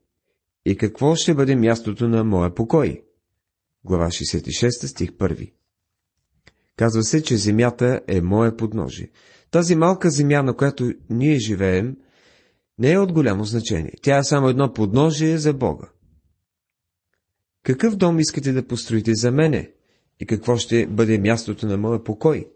И 0.66 0.78
какво 0.78 1.16
ще 1.16 1.34
бъде 1.34 1.56
мястото 1.56 2.08
на 2.08 2.24
моя 2.24 2.56
покой? 2.56 3.04
Глава 3.84 4.08
66, 4.08 4.86
стих 4.86 5.12
1 5.12 5.52
Казва 6.76 7.04
се, 7.04 7.24
че 7.24 7.38
земята 7.38 8.02
е 8.08 8.22
мое 8.22 8.58
подножие. 8.58 9.10
Тази 9.52 9.76
малка 9.76 10.10
земя, 10.10 10.44
на 10.44 10.56
която 10.56 10.94
ние 11.10 11.40
живеем, 11.40 11.98
не 12.80 12.92
е 12.92 13.00
от 13.00 13.12
голямо 13.12 13.44
значение. 13.44 13.94
Тя 14.02 14.18
е 14.18 14.24
само 14.24 14.50
едно 14.50 14.74
подножие 14.74 15.38
за 15.38 15.54
Бога. 15.54 15.90
Какъв 17.64 17.96
дом 17.96 18.20
искате 18.20 18.54
да 18.54 18.68
построите 18.68 19.16
за 19.16 19.32
мене? 19.32 19.72
И 20.20 20.26
какво 20.26 20.58
ще 20.58 20.88
бъде 20.88 21.18
мястото 21.18 21.68
на 21.68 21.78
моя 21.78 22.04
покой? 22.04 22.48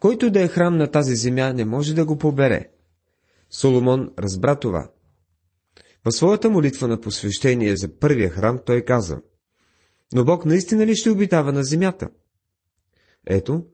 Който 0.00 0.30
да 0.30 0.42
е 0.42 0.48
храм 0.48 0.76
на 0.76 0.90
тази 0.90 1.16
земя, 1.16 1.52
не 1.52 1.64
може 1.64 1.94
да 1.94 2.04
го 2.04 2.18
побере. 2.18 2.68
Соломон 3.50 4.12
разбра 4.18 4.56
това. 4.56 4.90
В 6.04 6.12
своята 6.12 6.50
молитва 6.50 6.88
на 6.88 7.00
посвещение 7.00 7.76
за 7.76 7.98
първия 7.98 8.30
храм 8.30 8.58
той 8.66 8.82
каза, 8.82 9.20
но 10.14 10.24
Бог 10.24 10.44
наистина 10.44 10.86
ли 10.86 10.96
ще 10.96 11.10
обитава 11.10 11.52
на 11.52 11.64
земята? 11.64 12.08
Ето, 13.26 13.64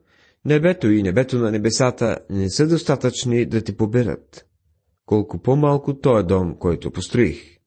небето 0.45 0.90
и 0.90 1.02
небето 1.02 1.38
на 1.38 1.50
небесата 1.50 2.19
не 2.31 2.50
са 2.50 2.69
достатъчни 2.69 3.47
да 3.47 3.64
те 3.64 3.76
поберат. 3.76 4.47
Колко 5.07 5.42
по-малко 5.42 5.99
той 5.99 6.21
е 6.21 6.23
дом, 6.23 6.57
който 6.59 6.90
построих. 6.90 7.59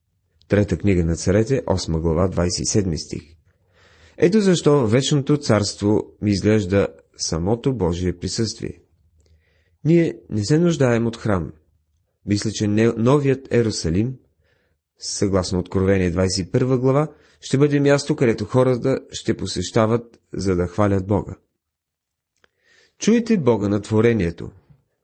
Трета 0.47 0.77
книга 0.77 1.05
на 1.05 1.15
царете, 1.15 1.61
8 1.65 1.99
глава, 1.99 2.29
27 2.29 2.95
стих. 2.95 3.21
Ето 4.17 4.41
защо 4.41 4.87
вечното 4.87 5.37
царство 5.37 6.03
ми 6.21 6.31
изглежда 6.31 6.87
самото 7.17 7.73
Божие 7.73 8.17
присъствие. 8.17 8.81
Ние 9.85 10.17
не 10.29 10.45
се 10.45 10.59
нуждаем 10.59 11.07
от 11.07 11.17
храм. 11.17 11.53
Мисля, 12.25 12.51
че 12.51 12.67
новият 12.67 13.53
Ерусалим, 13.53 14.15
съгласно 14.99 15.59
Откровение 15.59 16.11
21 16.11 16.77
глава, 16.77 17.07
ще 17.41 17.57
бъде 17.57 17.79
място, 17.79 18.15
където 18.15 18.45
хората 18.45 18.99
ще 19.11 19.37
посещават, 19.37 20.19
за 20.33 20.55
да 20.55 20.67
хвалят 20.67 21.07
Бога. 21.07 21.35
Чуйте 22.99 23.37
Бога 23.37 23.67
на 23.69 23.81
творението, 23.81 24.51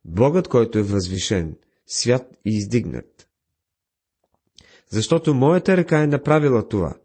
Богът, 0.06 0.48
който 0.48 0.80
е 0.80 0.84
възвишен, 0.84 1.56
свят 1.86 2.28
и 2.46 2.58
издигнат. 2.58 3.11
Защото 4.92 5.34
моята 5.34 5.78
ръка 5.78 6.04
е 6.04 6.08
направила 6.08 6.68
това, 6.68 6.96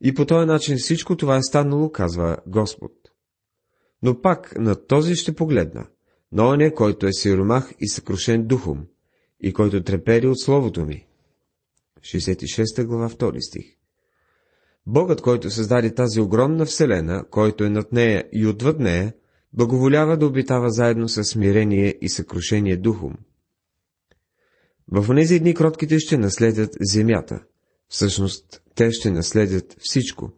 и 0.00 0.14
по 0.14 0.26
този 0.26 0.46
начин 0.46 0.76
всичко 0.78 1.16
това 1.16 1.36
е 1.36 1.42
станало, 1.42 1.92
казва 1.92 2.36
Господ. 2.46 2.92
Но 4.02 4.20
пак 4.20 4.58
на 4.58 4.86
този 4.86 5.14
ще 5.16 5.34
погледна, 5.34 5.86
на 6.32 6.48
оня, 6.48 6.74
който 6.74 7.06
е 7.06 7.12
сиромах 7.12 7.72
и 7.80 7.88
съкрушен 7.88 8.46
духом, 8.46 8.86
и 9.40 9.52
който 9.52 9.82
трепери 9.82 10.26
от 10.26 10.40
словото 10.40 10.84
ми. 10.84 11.06
66 12.00 12.84
глава 12.84 13.08
2 13.08 13.40
стих 13.40 13.78
Богът, 14.86 15.20
който 15.20 15.50
създаде 15.50 15.94
тази 15.94 16.20
огромна 16.20 16.64
вселена, 16.64 17.24
който 17.30 17.64
е 17.64 17.70
над 17.70 17.92
нея 17.92 18.24
и 18.32 18.46
отвъд 18.46 18.78
нея, 18.78 19.14
благоволява 19.52 20.16
да 20.16 20.26
обитава 20.26 20.70
заедно 20.70 21.08
с 21.08 21.24
смирение 21.24 21.94
и 22.00 22.08
съкрушение 22.08 22.76
духом. 22.76 23.14
В 24.92 25.10
онези 25.10 25.40
дни 25.40 25.54
кротките 25.54 25.98
ще 25.98 26.18
наследят 26.18 26.70
земята. 26.80 27.40
Всъщност, 27.88 28.62
те 28.74 28.92
ще 28.92 29.10
наследят 29.10 29.76
всичко. 29.78 30.32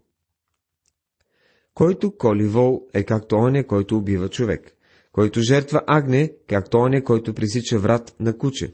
Който 1.74 2.16
коли 2.16 2.46
вол 2.46 2.82
е 2.94 3.04
както 3.04 3.36
оня, 3.36 3.66
който 3.66 3.96
убива 3.96 4.28
човек, 4.28 4.76
който 5.12 5.40
жертва 5.40 5.82
агне, 5.86 6.32
както 6.48 6.78
оня, 6.78 7.04
който 7.04 7.34
пресича 7.34 7.78
врат 7.78 8.14
на 8.20 8.38
куче, 8.38 8.72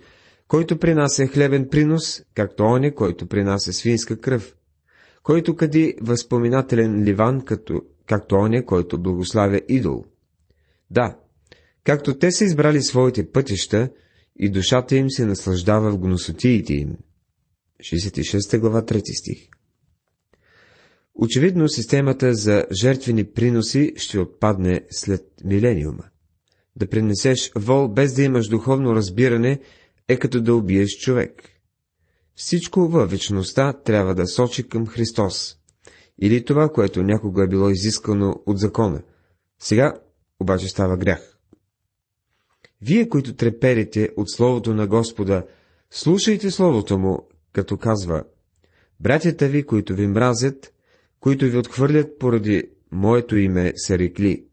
който 0.49 0.78
принася 0.78 1.26
хлебен 1.26 1.68
принос, 1.68 2.23
както 2.35 2.62
оня, 2.62 2.95
който 2.95 3.26
принася 3.26 3.73
свинска 3.73 4.21
кръв, 4.21 4.56
който 5.23 5.56
къди 5.56 5.95
възпоминателен 6.00 7.04
ливан, 7.04 7.45
като, 7.45 7.83
както 8.06 8.35
оня, 8.35 8.64
който 8.64 9.02
благославя 9.02 9.61
идол. 9.68 10.04
Да, 10.90 11.16
както 11.85 12.18
те 12.18 12.33
са 12.33 12.45
избрали 12.45 12.83
своите 12.83 13.30
пътища, 13.30 13.90
и 14.38 14.50
душата 14.50 14.97
им 14.97 15.11
се 15.11 15.26
наслаждава 15.26 15.90
в 15.90 15.99
гносотиите 15.99 16.75
им. 16.75 16.97
66 17.81 18.59
глава 18.59 18.83
3 18.83 19.19
стих 19.19 19.49
Очевидно 21.14 21.69
системата 21.69 22.35
за 22.35 22.64
жертвени 22.73 23.25
приноси 23.25 23.93
ще 23.97 24.19
отпадне 24.19 24.81
след 24.90 25.25
милениума. 25.45 26.05
Да 26.76 26.88
принесеш 26.88 27.50
вол 27.57 27.88
без 27.88 28.14
да 28.14 28.23
имаш 28.23 28.49
духовно 28.49 28.95
разбиране 28.95 29.61
е 30.09 30.19
като 30.19 30.40
да 30.40 30.55
убиеш 30.55 30.90
човек. 30.90 31.43
Всичко 32.35 32.88
във 32.88 33.11
вечността 33.11 33.73
трябва 33.73 34.14
да 34.14 34.26
сочи 34.26 34.69
към 34.69 34.87
Христос, 34.87 35.57
или 36.23 36.45
това, 36.45 36.69
което 36.69 37.02
някога 37.02 37.45
е 37.45 37.49
било 37.49 37.71
изискано 37.71 38.43
от 38.47 38.59
закона. 38.59 39.02
Сега 39.59 40.00
обаче 40.40 40.69
става 40.69 40.97
грях. 40.97 41.36
Вие, 42.83 43.09
които 43.09 43.35
треперите 43.35 44.09
от 44.16 44.30
Словото 44.30 44.75
на 44.75 44.87
Господа, 44.87 45.47
слушайте 45.90 46.50
Словото 46.50 46.99
Му, 46.99 47.28
като 47.52 47.76
казва, 47.76 48.25
Братята 49.00 49.49
ви, 49.49 49.66
които 49.66 49.95
ви 49.95 50.06
мразят, 50.06 50.73
които 51.21 51.45
ви 51.45 51.59
отхвърлят 51.59 52.18
поради 52.18 52.62
Моето 52.90 53.37
име, 53.37 53.73
са 53.76 53.99
рекли. 53.99 54.45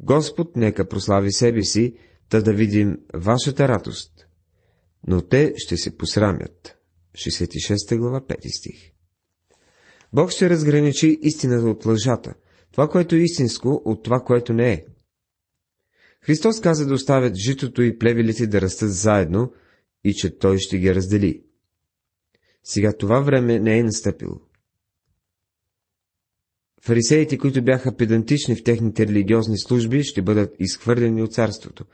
Господ 0.00 0.56
нека 0.56 0.88
прослави 0.88 1.32
себе 1.32 1.62
си, 1.62 1.94
та 2.28 2.40
да 2.40 2.52
видим 2.52 2.98
вашата 3.14 3.68
радост. 3.68 4.26
Но 5.06 5.22
те 5.22 5.52
ще 5.56 5.76
се 5.76 5.96
посрамят. 5.96 6.76
66 7.14 7.98
глава, 7.98 8.20
5 8.20 8.58
стих. 8.58 8.92
Бог 10.12 10.30
ще 10.30 10.50
разграничи 10.50 11.18
истината 11.22 11.68
от 11.68 11.86
лъжата, 11.86 12.34
това, 12.72 12.88
което 12.88 13.14
е 13.14 13.18
истинско, 13.18 13.82
от 13.84 14.02
това, 14.02 14.20
което 14.20 14.52
не 14.52 14.72
е. 14.72 14.84
Христос 16.28 16.60
каза 16.60 16.86
да 16.86 16.94
оставят 16.94 17.36
житото 17.36 17.82
и 17.82 17.98
плевелите 17.98 18.46
да 18.46 18.60
растат 18.60 18.92
заедно 18.92 19.52
и 20.04 20.14
че 20.14 20.38
Той 20.38 20.58
ще 20.58 20.78
ги 20.78 20.94
раздели. 20.94 21.42
Сега 22.64 22.92
това 22.92 23.20
време 23.20 23.58
не 23.58 23.78
е 23.78 23.82
настъпило. 23.82 24.40
Фарисеите, 26.82 27.38
които 27.38 27.64
бяха 27.64 27.96
педантични 27.96 28.56
в 28.56 28.64
техните 28.64 29.06
религиозни 29.06 29.58
служби, 29.58 30.04
ще 30.04 30.22
бъдат 30.22 30.54
изхвърлени 30.58 31.22
от 31.22 31.32
царството. 31.32 31.84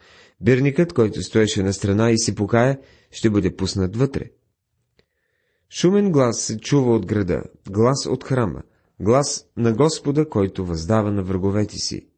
Бирникът, 0.40 0.92
който 0.92 1.22
стоеше 1.22 1.62
на 1.62 1.72
страна 1.72 2.10
и 2.10 2.18
си 2.18 2.34
покая, 2.34 2.78
ще 3.10 3.30
бъде 3.30 3.56
пуснат 3.56 3.96
вътре. 3.96 4.24
Шумен 5.70 6.12
глас 6.12 6.40
се 6.40 6.58
чува 6.58 6.94
от 6.94 7.06
града, 7.06 7.42
глас 7.70 8.06
от 8.06 8.24
храма, 8.24 8.62
глас 9.00 9.46
на 9.56 9.72
Господа, 9.72 10.28
който 10.28 10.66
въздава 10.66 11.12
на 11.12 11.22
враговете 11.22 11.76
си. 11.76 12.08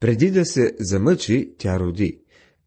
Преди 0.00 0.30
да 0.30 0.44
се 0.44 0.72
замъчи, 0.78 1.54
тя 1.58 1.80
роди. 1.80 2.20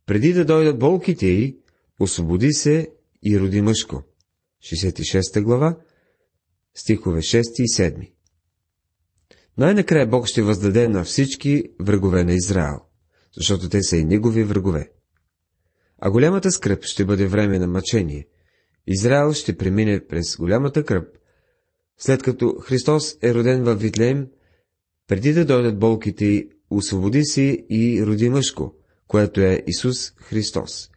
Преди 0.05 0.33
да 0.33 0.45
дойдат 0.45 0.79
болките 0.79 1.27
й, 1.27 1.57
освободи 1.99 2.53
се 2.53 2.89
и 3.23 3.39
роди 3.39 3.61
мъжко. 3.61 4.03
66 4.63 5.43
глава, 5.43 5.77
стихове 6.75 7.19
6 7.19 7.41
и 7.59 7.67
7. 7.67 8.11
Най-накрая 9.57 10.07
Бог 10.07 10.27
ще 10.27 10.41
въздаде 10.41 10.87
на 10.87 11.03
всички 11.03 11.63
врагове 11.79 12.23
на 12.23 12.33
Израел, 12.33 12.79
защото 13.37 13.69
те 13.69 13.83
са 13.83 13.97
и 13.97 14.05
негови 14.05 14.43
врагове. 14.43 14.91
А 15.99 16.11
голямата 16.11 16.51
скръп 16.51 16.83
ще 16.83 17.05
бъде 17.05 17.27
време 17.27 17.59
на 17.59 17.67
мъчение. 17.67 18.27
Израел 18.87 19.33
ще 19.33 19.57
премине 19.57 20.07
през 20.07 20.37
голямата 20.37 20.83
кръп, 20.85 21.17
след 21.97 22.23
като 22.23 22.55
Христос 22.61 23.17
е 23.21 23.33
роден 23.33 23.63
в 23.63 23.75
Витлеем, 23.75 24.27
преди 25.07 25.33
да 25.33 25.45
дойдат 25.45 25.79
болките 25.79 26.25
и 26.25 26.49
освободи 26.77 27.23
си 27.23 27.65
и 27.69 28.05
роди 28.05 28.29
мъжко, 28.29 28.73
което 29.07 29.41
е 29.41 29.63
Исус 29.67 30.11
Христос. 30.15 30.89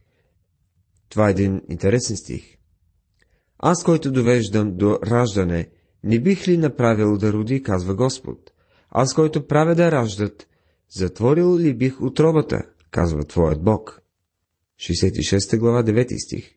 Това 1.08 1.28
е 1.28 1.30
един 1.30 1.62
интересен 1.70 2.16
стих. 2.16 2.56
Аз, 3.58 3.84
който 3.84 4.12
довеждам 4.12 4.76
до 4.76 4.98
раждане, 5.06 5.68
не 6.04 6.20
бих 6.20 6.48
ли 6.48 6.56
направил 6.56 7.18
да 7.18 7.32
роди, 7.32 7.62
казва 7.62 7.94
Господ, 7.94 8.50
аз, 8.90 9.14
който 9.14 9.46
правя 9.46 9.74
да 9.74 9.92
раждат, 9.92 10.48
затворил 10.88 11.58
ли 11.58 11.74
бих 11.74 12.02
отробата, 12.02 12.62
казва 12.90 13.24
Твоят 13.24 13.62
Бог. 13.62 14.02
66 14.78 15.58
глава, 15.58 15.82
9 15.82 16.24
стих. 16.24 16.56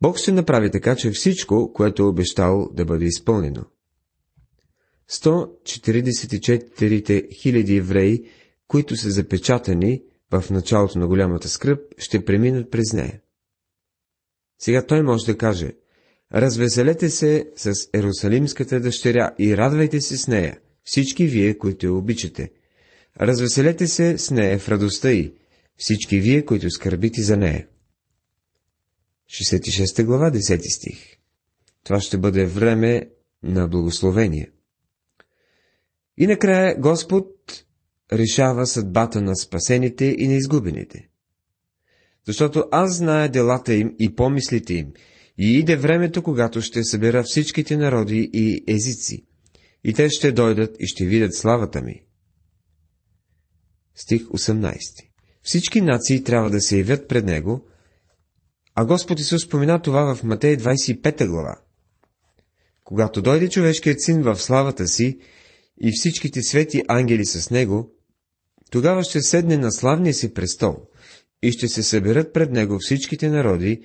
Бог 0.00 0.18
ще 0.18 0.32
направи 0.32 0.70
така, 0.70 0.96
че 0.96 1.10
всичко, 1.10 1.72
което 1.72 2.02
е 2.02 2.06
обещал 2.06 2.68
да 2.72 2.84
бъде 2.84 3.04
изпълнено. 3.04 3.64
144 5.10 7.34
хиляди 7.34 7.76
евреи, 7.76 8.24
които 8.68 8.96
са 8.96 9.10
запечатани 9.10 10.02
в 10.30 10.44
началото 10.50 10.98
на 10.98 11.06
голямата 11.06 11.48
скръп, 11.48 11.80
ще 11.98 12.24
преминат 12.24 12.70
през 12.70 12.92
нея. 12.92 13.20
Сега 14.58 14.86
той 14.86 15.02
може 15.02 15.26
да 15.26 15.38
каже, 15.38 15.72
развеселете 16.34 17.10
се 17.10 17.50
с 17.56 17.72
Ерусалимската 17.94 18.80
дъщеря 18.80 19.34
и 19.38 19.56
радвайте 19.56 20.00
се 20.00 20.16
с 20.16 20.28
нея, 20.28 20.58
всички 20.84 21.26
вие, 21.26 21.58
които 21.58 21.86
я 21.86 21.92
обичате. 21.92 22.50
Развеселете 23.20 23.86
се 23.86 24.18
с 24.18 24.30
нея 24.30 24.58
в 24.58 24.68
радостта 24.68 25.10
й, 25.10 25.34
всички 25.76 26.20
вие, 26.20 26.44
които 26.44 26.70
скърбите 26.70 27.22
за 27.22 27.36
нея. 27.36 27.66
66 29.30 30.04
глава, 30.04 30.30
10 30.30 30.76
стих. 30.76 31.16
Това 31.84 32.00
ще 32.00 32.18
бъде 32.18 32.46
време 32.46 33.10
на 33.42 33.68
благословение. 33.68 34.50
И 36.20 36.26
накрая 36.26 36.80
Господ 36.80 37.26
решава 38.12 38.66
съдбата 38.66 39.22
на 39.22 39.36
спасените 39.36 40.16
и 40.18 40.28
на 40.28 40.34
изгубените. 40.34 41.08
Защото 42.26 42.64
аз 42.72 42.96
зная 42.96 43.28
делата 43.28 43.74
им 43.74 43.94
и 43.98 44.14
помислите 44.14 44.74
им, 44.74 44.92
и 45.38 45.58
иде 45.58 45.76
времето, 45.76 46.22
когато 46.22 46.60
ще 46.60 46.84
събера 46.84 47.22
всичките 47.22 47.76
народи 47.76 48.30
и 48.32 48.64
езици, 48.68 49.26
и 49.84 49.94
те 49.94 50.10
ще 50.10 50.32
дойдат 50.32 50.76
и 50.80 50.86
ще 50.86 51.06
видят 51.06 51.34
славата 51.34 51.82
ми. 51.82 52.02
Стих 53.94 54.22
18 54.22 54.78
Всички 55.42 55.80
нации 55.80 56.24
трябва 56.24 56.50
да 56.50 56.60
се 56.60 56.78
явят 56.78 57.08
пред 57.08 57.24
Него, 57.24 57.66
а 58.74 58.84
Господ 58.84 59.20
Исус 59.20 59.42
спомена 59.42 59.82
това 59.82 60.14
в 60.14 60.22
Матей 60.22 60.56
25 60.56 61.26
глава. 61.28 61.56
Когато 62.84 63.22
дойде 63.22 63.48
човешкият 63.48 64.02
син 64.02 64.22
в 64.22 64.36
славата 64.36 64.88
си 64.88 65.18
и 65.80 65.92
всичките 65.92 66.42
свети 66.42 66.82
ангели 66.88 67.26
с 67.26 67.50
него, 67.50 67.92
тогава 68.70 69.02
ще 69.02 69.20
седне 69.20 69.56
на 69.56 69.72
славния 69.72 70.14
си 70.14 70.34
престол 70.34 70.76
и 71.42 71.52
ще 71.52 71.68
се 71.68 71.82
съберат 71.82 72.32
пред 72.32 72.50
него 72.50 72.78
всичките 72.80 73.28
народи 73.28 73.82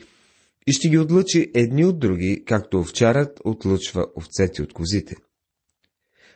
и 0.67 0.73
ще 0.73 0.89
ги 0.89 0.97
отлъчи 0.97 1.51
едни 1.53 1.85
от 1.85 1.99
други, 1.99 2.43
както 2.45 2.79
овчарът 2.79 3.39
отлъчва 3.45 4.07
овцете 4.17 4.61
от 4.61 4.73
козите. 4.73 5.15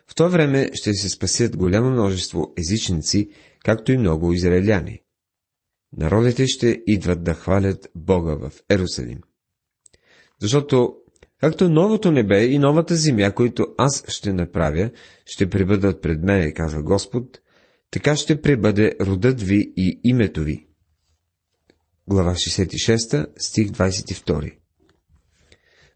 В 0.07 0.15
то 0.15 0.29
време 0.29 0.69
ще 0.73 0.93
се 0.93 1.09
спасят 1.09 1.57
голямо 1.57 1.91
множество 1.91 2.53
езичници, 2.57 3.29
както 3.63 3.91
и 3.91 3.97
много 3.97 4.33
израеляни. 4.33 5.01
Народите 5.97 6.47
ще 6.47 6.81
идват 6.87 7.23
да 7.23 7.33
хвалят 7.33 7.89
Бога 7.95 8.35
в 8.35 8.53
Ерусалим. 8.69 9.19
Защото, 10.41 10.95
както 11.41 11.69
новото 11.69 12.11
небе 12.11 12.45
и 12.45 12.59
новата 12.59 12.95
земя, 12.95 13.31
които 13.31 13.67
аз 13.77 14.03
ще 14.07 14.33
направя, 14.33 14.89
ще 15.25 15.49
прибъдат 15.49 16.01
пред 16.01 16.23
мене, 16.23 16.53
казва 16.53 16.83
Господ, 16.83 17.39
така 17.91 18.15
ще 18.15 18.41
пребъде 18.41 18.95
родът 19.01 19.41
ви 19.41 19.73
и 19.77 19.99
името 20.03 20.41
ви. 20.41 20.67
Глава 22.07 22.33
66, 22.33 23.27
стих 23.37 23.67
22 23.67 24.53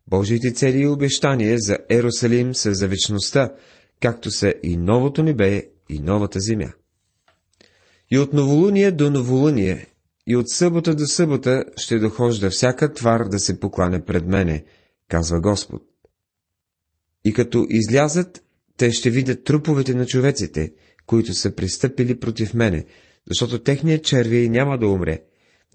Божиите 0.07 0.53
цели 0.53 0.79
и 0.79 0.87
обещания 0.87 1.57
за 1.59 1.77
Ерусалим 1.89 2.55
са 2.55 2.73
за 2.73 2.87
вечността, 2.87 3.53
както 4.01 4.31
са 4.31 4.53
и 4.63 4.77
новото 4.77 5.23
небе 5.23 5.63
и 5.89 5.99
новата 5.99 6.39
земя. 6.39 6.73
И 8.11 8.17
от 8.17 8.33
новолуние 8.33 8.91
до 8.91 9.09
новолуние, 9.09 9.87
и 10.27 10.35
от 10.35 10.49
събота 10.49 10.95
до 10.95 11.05
събота 11.05 11.63
ще 11.77 11.99
дохожда 11.99 12.49
всяка 12.49 12.93
твар 12.93 13.27
да 13.27 13.39
се 13.39 13.59
поклане 13.59 14.05
пред 14.05 14.27
мене, 14.27 14.63
казва 15.13 15.41
Господ. 15.41 15.81
И 17.25 17.33
като 17.33 17.65
излязат, 17.69 18.43
те 18.77 18.91
ще 18.91 19.09
видят 19.09 19.43
труповете 19.43 19.93
на 19.93 20.05
човеците, 20.05 20.73
които 21.05 21.33
са 21.33 21.55
пристъпили 21.55 22.19
против 22.19 22.53
мене, 22.53 22.85
защото 23.27 23.63
техният 23.63 24.03
червей 24.03 24.49
няма 24.49 24.77
да 24.77 24.87
умре, 24.87 25.19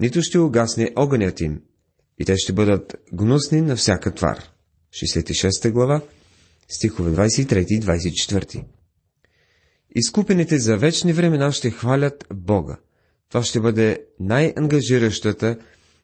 нито 0.00 0.22
ще 0.22 0.38
угасне 0.38 0.92
огънят 0.96 1.40
им, 1.40 1.62
и 2.18 2.24
те 2.24 2.36
ще 2.36 2.52
бъдат 2.52 2.96
гнусни 3.12 3.60
на 3.60 3.76
всяка 3.76 4.14
твар. 4.14 4.44
66 4.92 5.70
глава, 5.70 6.00
стихове 6.68 7.10
23 7.10 7.66
и 7.68 7.80
24. 7.80 8.64
Изкупените 9.94 10.58
за 10.58 10.76
вечни 10.76 11.12
времена 11.12 11.52
ще 11.52 11.70
хвалят 11.70 12.24
Бога. 12.34 12.76
Това 13.28 13.42
ще 13.42 13.60
бъде 13.60 14.04
най-ангажиращата 14.20 15.58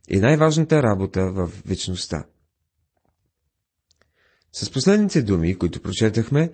и 0.09 0.16
най-важната 0.16 0.83
работа 0.83 1.33
в 1.33 1.51
вечността. 1.66 2.25
С 4.54 4.70
последните 4.70 5.22
думи, 5.22 5.58
които 5.58 5.82
прочетахме, 5.82 6.52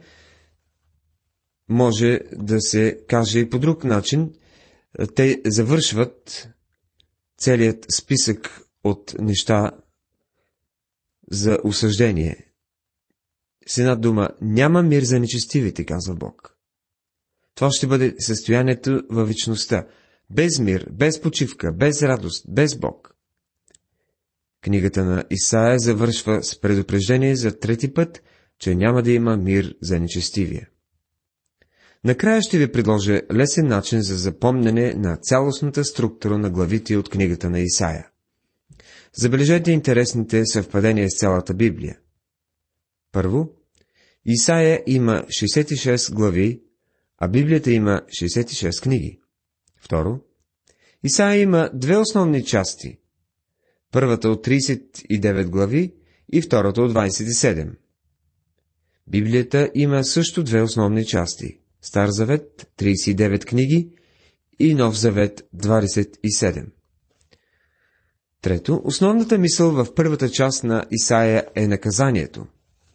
може 1.69 2.21
да 2.33 2.61
се 2.61 3.05
каже 3.09 3.39
и 3.39 3.51
по 3.51 3.59
друг 3.59 3.85
начин. 3.85 4.35
Те 5.15 5.43
завършват 5.47 6.49
целият 7.39 7.87
списък 7.93 8.61
от 8.85 9.15
неща 9.19 9.71
за 11.31 11.59
осъждение. 11.65 12.53
С 13.67 13.79
една 13.79 13.97
дума, 13.97 14.29
няма 14.41 14.83
мир 14.83 15.03
за 15.03 15.21
нечестивите, 15.21 15.85
казва 15.85 16.15
Бог. 16.15 16.57
Това 17.55 17.71
ще 17.71 17.87
бъде 17.87 18.15
състоянието 18.19 19.03
във 19.11 19.29
вечността. 19.29 19.87
Без 20.31 20.59
мир, 20.59 20.87
без 20.93 21.21
почивка, 21.21 21.73
без 21.73 22.03
радост, 22.03 22.45
без 22.49 22.79
Бог. 22.79 23.20
Книгата 24.63 25.05
на 25.05 25.25
Исаия 25.31 25.79
завършва 25.79 26.43
с 26.43 26.61
предупреждение 26.61 27.37
за 27.37 27.59
трети 27.59 27.95
път, 27.95 28.23
че 28.59 28.75
няма 28.75 29.03
да 29.03 29.13
има 29.13 29.37
мир 29.37 29.75
за 29.83 30.01
нечестивия. 30.01 30.69
Накрая 32.05 32.43
ще 32.43 32.59
ви 32.59 32.73
предложа 32.73 33.21
лесен 33.35 33.67
начин 33.67 34.03
за 34.03 34.17
запомнене 34.17 34.95
на 34.95 35.17
цялостната 35.17 35.85
структура 35.85 36.39
на 36.39 36.51
главите 36.51 36.97
от 36.97 37.09
книгата 37.09 37.51
на 37.51 37.61
Исаия. 37.61 38.09
Забележете 39.13 39.73
интересните 39.73 40.47
съвпадения 40.47 41.11
с 41.11 41.19
цялата 41.19 41.55
Библия. 41.55 41.99
Първо, 43.13 43.53
Исаия 44.25 44.83
има 44.87 45.23
66 45.23 46.15
глави, 46.15 46.63
а 47.19 47.29
Библията 47.29 47.71
има 47.71 48.03
66 48.09 48.83
книги. 48.83 49.21
Второ, 49.81 50.21
Исаия 51.05 51.41
има 51.41 51.71
две 51.75 51.97
основни 51.97 52.45
части. 52.45 53.00
Първата 53.93 54.29
от 54.29 54.47
39 54.47 55.49
глави 55.49 55.95
и 56.33 56.43
втората 56.43 56.83
от 56.83 56.93
27. 56.93 57.71
Библията 59.07 59.71
има 59.75 60.05
също 60.05 60.43
две 60.43 60.63
основни 60.63 61.07
части. 61.07 61.59
Стар 61.83 62.09
завет 62.09 62.71
39 62.79 63.45
книги 63.45 63.91
и 64.59 64.75
Нов 64.75 64.99
завет 64.99 65.49
27. 65.57 66.67
Трето, 68.43 68.81
основната 68.85 69.39
мисъл 69.39 69.71
в 69.71 69.95
първата 69.95 70.31
част 70.31 70.65
на 70.65 70.85
Исаия 70.91 71.47
е 71.55 71.69
наказанието, 71.69 72.47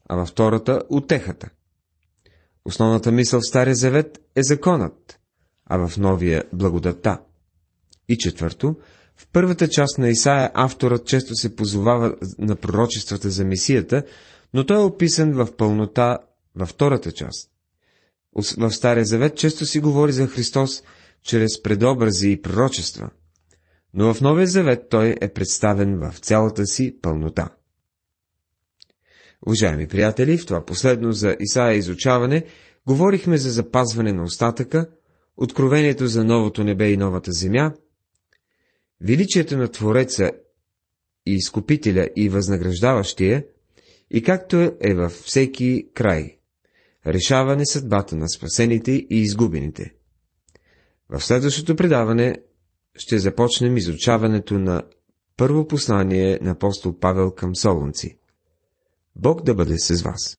а 0.09 0.15
във 0.15 0.29
втората– 0.29 0.81
утехата. 0.89 1.49
Основната 2.65 3.11
мисъл 3.11 3.39
в 3.39 3.47
Стария 3.47 3.75
завет 3.75 4.21
е 4.35 4.43
законът, 4.43 5.19
а 5.65 5.87
в 5.87 5.97
Новия– 5.97 6.43
благодата. 6.53 7.21
И 8.09 8.17
четвърто, 8.17 8.75
в 9.17 9.27
първата 9.33 9.67
част 9.67 9.97
на 9.97 10.09
Исаия 10.09 10.51
авторът 10.53 11.07
често 11.07 11.35
се 11.35 11.55
позовава 11.55 12.15
на 12.39 12.55
пророчествата 12.55 13.29
за 13.29 13.45
Месията, 13.45 14.03
но 14.53 14.65
той 14.65 14.77
е 14.77 14.85
описан 14.85 15.33
в 15.33 15.55
пълнота 15.57 16.17
във 16.55 16.69
втората 16.69 17.11
част. 17.11 17.49
В 18.57 18.71
Стария 18.71 19.05
Завет 19.05 19.37
често 19.37 19.65
си 19.65 19.79
говори 19.79 20.11
за 20.11 20.27
Христос 20.27 20.83
чрез 21.23 21.61
предобрази 21.61 22.29
и 22.31 22.41
пророчества, 22.41 23.09
но 23.93 24.13
в 24.13 24.21
Новия 24.21 24.47
Завет 24.47 24.89
той 24.89 25.15
е 25.21 25.29
представен 25.29 25.99
в 25.99 26.19
цялата 26.19 26.65
си 26.65 26.97
пълнота. 27.01 27.49
Уважаеми 29.47 29.87
приятели, 29.87 30.37
в 30.37 30.45
това 30.45 30.65
последно 30.65 31.11
за 31.11 31.35
Исаия 31.39 31.77
изучаване 31.77 32.45
говорихме 32.87 33.37
за 33.37 33.51
запазване 33.51 34.13
на 34.13 34.23
остатъка, 34.23 34.89
откровението 35.37 36.07
за 36.07 36.23
новото 36.23 36.63
небе 36.63 36.89
и 36.89 36.97
новата 36.97 37.31
земя, 37.31 37.71
величието 39.01 39.57
на 39.57 39.67
Твореца 39.67 40.31
и 41.25 41.33
изкупителя 41.33 42.09
и 42.15 42.29
възнаграждаващия, 42.29 43.45
и 44.11 44.23
както 44.23 44.71
е 44.81 44.93
във 44.93 45.11
всеки 45.11 45.87
край, 45.93 46.37
решаване 47.07 47.65
съдбата 47.65 48.15
на 48.15 48.29
спасените 48.29 48.91
и 48.91 49.07
изгубените. 49.09 49.93
В 51.09 51.21
следващото 51.21 51.75
предаване 51.75 52.37
ще 52.95 53.19
започнем 53.19 53.77
изучаването 53.77 54.59
на 54.59 54.83
първо 55.37 55.67
послание 55.67 56.39
на 56.41 56.51
апостол 56.51 56.99
Павел 56.99 57.31
към 57.31 57.55
Солунци. 57.55 58.17
Бог 59.15 59.43
да 59.43 59.55
бъде 59.55 59.77
с 59.77 60.01
вас! 60.01 60.33